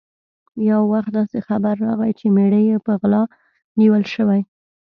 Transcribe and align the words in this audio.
یو 0.69 0.81
وخت 0.93 1.11
داسې 1.19 1.37
خبر 1.47 1.73
راغی 1.85 2.11
چې 2.19 2.25
مېړه 2.35 2.59
یې 2.69 2.77
په 2.85 2.91
غلا 3.01 3.23
نیول 3.79 4.03
شوی. 4.13 4.41